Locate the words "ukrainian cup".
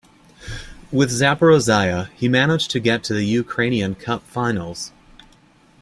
3.23-4.23